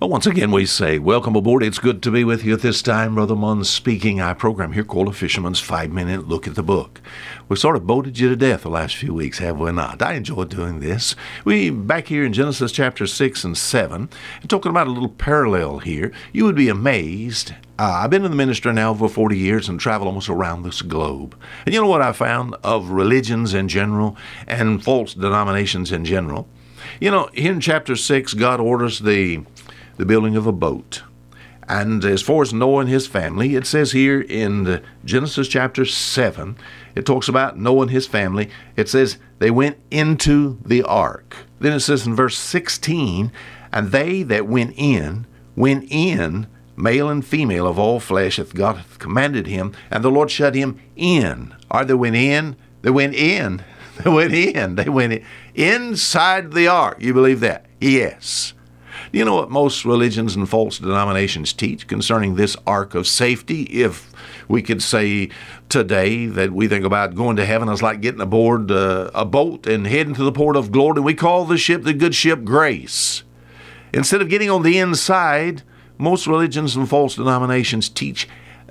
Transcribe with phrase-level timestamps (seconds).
[0.00, 1.62] Well, once again, we say welcome aboard.
[1.62, 3.16] It's good to be with you at this time.
[3.16, 4.18] Brother Munn speaking.
[4.18, 7.02] Our program here called A Fisherman's Five Minute Look at the Book.
[7.50, 10.00] We've sort of boated you to death the last few weeks, have we not?
[10.00, 11.14] I enjoy doing this.
[11.44, 14.08] We back here in Genesis chapter 6 and 7,
[14.40, 16.12] and talking about a little parallel here.
[16.32, 17.52] You would be amazed.
[17.78, 20.80] Uh, I've been in the ministry now for 40 years and travel almost around this
[20.80, 21.36] globe.
[21.66, 26.48] And you know what I found of religions in general and false denominations in general?
[27.00, 29.44] You know, here in chapter 6, God orders the
[30.00, 31.02] the building of a boat.
[31.68, 36.56] And as far as Noah and his family, it says here in Genesis chapter 7,
[36.96, 38.48] it talks about Noah and his family.
[38.76, 41.36] It says they went into the ark.
[41.60, 43.30] Then it says in verse 16,
[43.72, 46.46] and they that went in, went in,
[46.76, 50.54] male and female of all flesh, hath God hath commanded him, and the Lord shut
[50.54, 51.54] him in.
[51.70, 52.56] Are they went in?
[52.80, 53.62] They went in.
[54.02, 54.76] They went in.
[54.76, 55.24] They went in.
[55.54, 56.96] inside the ark.
[57.02, 57.66] You believe that?
[57.82, 58.54] Yes.
[59.12, 63.62] Do you know what most religions and false denominations teach concerning this ark of safety?
[63.64, 64.12] If
[64.46, 65.30] we could say
[65.68, 69.66] today that we think about going to heaven as like getting aboard uh, a boat
[69.66, 73.24] and heading to the port of glory, we call the ship the good ship Grace.
[73.92, 75.64] Instead of getting on the inside,
[75.98, 78.28] most religions and false denominations teach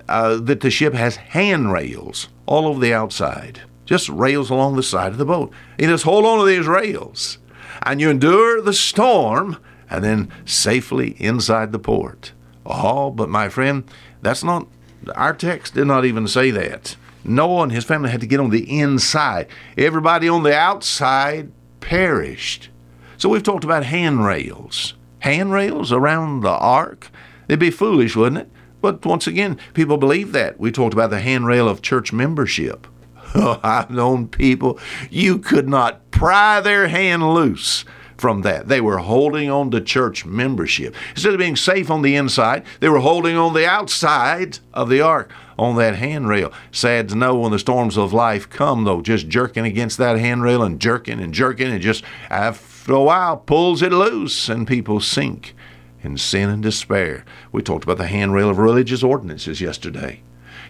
[0.07, 5.11] uh, that the ship has handrails all over the outside, just rails along the side
[5.11, 5.51] of the boat.
[5.77, 7.39] You just hold on to these rails,
[7.83, 9.57] and you endure the storm
[9.89, 12.33] and then safely inside the port.
[12.65, 13.83] Oh, but my friend,
[14.21, 14.67] that's not,
[15.15, 16.95] our text did not even say that.
[17.23, 19.47] Noah and his family had to get on the inside.
[19.77, 22.69] Everybody on the outside perished.
[23.17, 24.93] So we've talked about handrails.
[25.19, 27.09] Handrails around the ark?
[27.47, 28.49] They'd be foolish, wouldn't it?
[28.81, 30.59] But once again, people believe that.
[30.59, 32.87] We talked about the handrail of church membership.
[33.35, 37.83] I've known people, you could not pry their hand loose
[38.19, 38.67] from that.
[38.67, 40.95] They were holding on to church membership.
[41.11, 45.01] Instead of being safe on the inside, they were holding on the outside of the
[45.01, 46.53] ark on that handrail.
[46.71, 50.63] Sad to know when the storms of life come, though, just jerking against that handrail
[50.63, 55.53] and jerking and jerking and just after a while pulls it loose and people sink
[56.01, 57.25] in sin and despair.
[57.51, 60.21] We talked about the handrail of religious ordinances yesterday.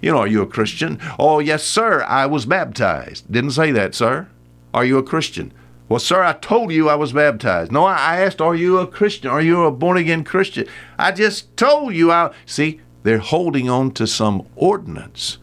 [0.01, 0.99] You know, are you a Christian?
[1.19, 3.31] Oh, yes, sir, I was baptized.
[3.31, 4.27] Didn't say that, sir.
[4.73, 5.53] Are you a Christian?
[5.89, 7.71] Well, sir, I told you I was baptized.
[7.71, 9.31] No, I asked, Are you a Christian?
[9.31, 10.67] Are you a born again Christian?
[10.99, 12.31] I just told you I.
[12.45, 15.39] See, they're holding on to some ordinance.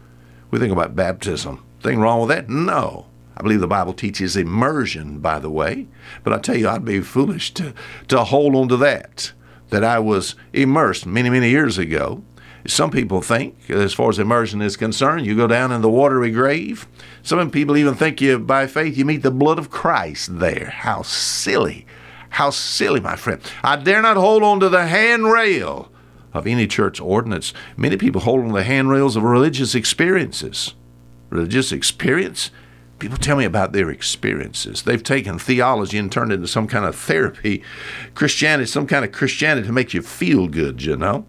[0.49, 1.65] We think about baptism.
[1.81, 2.49] Thing wrong with that?
[2.49, 3.07] No.
[3.35, 5.87] I believe the Bible teaches immersion, by the way.
[6.23, 7.73] But I tell you, I'd be foolish to,
[8.07, 9.33] to hold on to that,
[9.69, 12.23] that I was immersed many, many years ago.
[12.67, 16.31] Some people think, as far as immersion is concerned, you go down in the watery
[16.31, 16.85] grave.
[17.23, 20.71] Some people even think you, by faith, you meet the blood of Christ there.
[20.75, 21.85] How silly.
[22.29, 23.41] How silly, my friend.
[23.63, 25.89] I dare not hold on to the handrail
[26.33, 27.53] of any church ordinance.
[27.77, 30.75] Many people hold on to the handrails of religious experiences.
[31.29, 32.51] Religious experience?
[32.99, 34.81] People tell me about their experiences.
[34.81, 37.63] They've taken theology and turned it into some kind of therapy.
[38.13, 41.25] Christianity, some kind of Christianity to make you feel good, you know?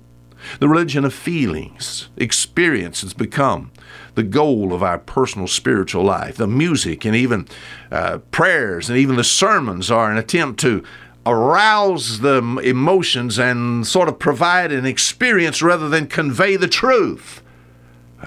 [0.60, 3.70] The religion of feelings, experience has become
[4.14, 6.36] the goal of our personal spiritual life.
[6.36, 7.46] The music and even
[7.90, 10.82] uh, prayers and even the sermons are an attempt to
[11.26, 17.42] arouse the emotions and sort of provide an experience rather than convey the truth.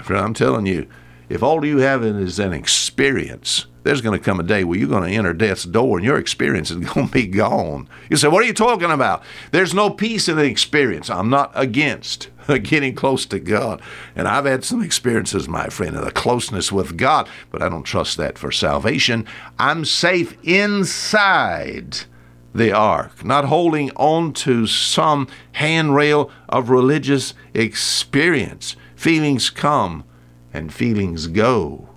[0.08, 0.86] I'm telling you,
[1.28, 4.88] if all you have is an experience, there's going to come a day where you're
[4.88, 7.88] going to enter death's door and your experience is going to be gone.
[8.08, 9.22] You say, What are you talking about?
[9.50, 11.10] There's no peace in the experience.
[11.10, 12.28] I'm not against
[12.62, 13.80] getting close to God.
[14.14, 17.84] And I've had some experiences, my friend, of the closeness with God, but I don't
[17.84, 19.26] trust that for salvation.
[19.58, 22.04] I'm safe inside
[22.54, 28.76] the ark, not holding on to some handrail of religious experience.
[28.94, 30.04] Feelings come
[30.52, 31.88] and feelings go.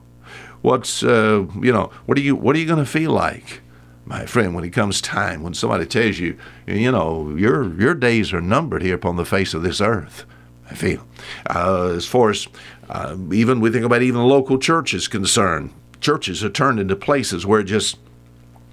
[0.66, 1.92] What's uh, you know?
[2.08, 3.62] What are you What are you going to feel like,
[4.04, 8.34] my friend, when it comes time when somebody tells you, you know, your your days
[8.34, 10.26] are numbered here upon the face of this earth?
[10.68, 11.06] I feel
[11.48, 12.48] uh, as far as
[12.90, 15.72] uh, even we think about even local churches concerned.
[16.02, 18.00] Churches are turned into places where just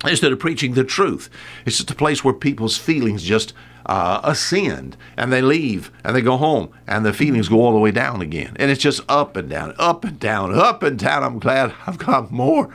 [0.06, 1.30] instead of preaching the truth,
[1.64, 3.52] it's just a place where people's feelings just
[3.86, 7.78] uh, ascend and they leave and they go home and the feelings go all the
[7.78, 8.56] way down again.
[8.56, 11.22] And it's just up and down, up and down, up and down.
[11.22, 12.74] I'm glad I've got more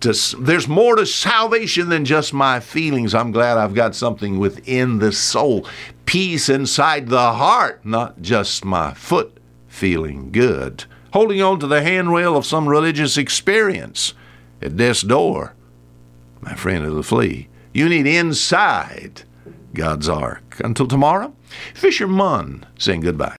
[0.00, 3.14] to, there's more to salvation than just my feelings.
[3.14, 5.66] I'm glad I've got something within the soul,
[6.06, 9.38] peace inside the heart, not just my foot
[9.68, 10.84] feeling good.
[11.12, 14.12] Holding on to the handrail of some religious experience
[14.60, 15.54] at this door,
[16.40, 17.48] my friend, it'll flee.
[17.72, 19.22] You need inside
[19.74, 20.56] God's ark.
[20.64, 21.34] Until tomorrow,
[21.74, 23.26] Fisher Fisherman saying goodbye.